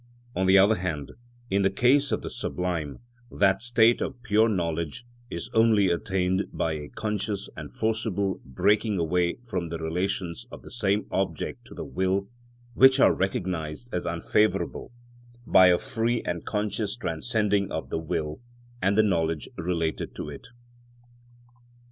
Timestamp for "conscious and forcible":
6.89-8.41